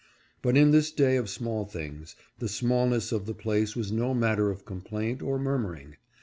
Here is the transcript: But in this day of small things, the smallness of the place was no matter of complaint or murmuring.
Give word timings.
But 0.41 0.57
in 0.57 0.71
this 0.71 0.89
day 0.89 1.15
of 1.15 1.29
small 1.29 1.63
things, 1.63 2.15
the 2.39 2.49
smallness 2.49 3.11
of 3.11 3.27
the 3.27 3.35
place 3.35 3.75
was 3.75 3.91
no 3.91 4.15
matter 4.15 4.49
of 4.49 4.65
complaint 4.65 5.21
or 5.21 5.37
murmuring. 5.37 5.97